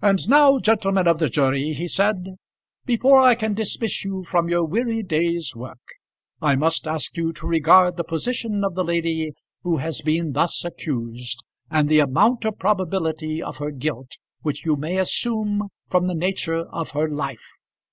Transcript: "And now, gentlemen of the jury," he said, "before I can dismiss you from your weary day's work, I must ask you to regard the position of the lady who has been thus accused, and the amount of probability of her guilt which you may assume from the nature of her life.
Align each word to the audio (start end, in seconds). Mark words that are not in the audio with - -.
"And 0.00 0.28
now, 0.28 0.60
gentlemen 0.60 1.08
of 1.08 1.18
the 1.18 1.28
jury," 1.28 1.72
he 1.72 1.88
said, 1.88 2.36
"before 2.86 3.20
I 3.20 3.34
can 3.34 3.52
dismiss 3.52 4.04
you 4.04 4.22
from 4.22 4.48
your 4.48 4.64
weary 4.64 5.02
day's 5.02 5.56
work, 5.56 5.80
I 6.40 6.54
must 6.54 6.86
ask 6.86 7.16
you 7.16 7.32
to 7.32 7.48
regard 7.48 7.96
the 7.96 8.04
position 8.04 8.62
of 8.62 8.76
the 8.76 8.84
lady 8.84 9.32
who 9.64 9.78
has 9.78 10.02
been 10.02 10.34
thus 10.34 10.64
accused, 10.64 11.42
and 11.68 11.88
the 11.88 11.98
amount 11.98 12.44
of 12.44 12.60
probability 12.60 13.42
of 13.42 13.56
her 13.56 13.72
guilt 13.72 14.18
which 14.42 14.64
you 14.64 14.76
may 14.76 14.98
assume 14.98 15.68
from 15.88 16.06
the 16.06 16.14
nature 16.14 16.66
of 16.70 16.92
her 16.92 17.08
life. 17.10 17.58